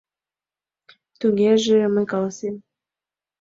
[1.19, 2.55] Тугеже мый каласем.